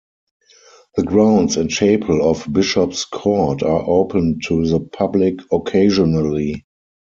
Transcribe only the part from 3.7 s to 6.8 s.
opened to the public occasionally.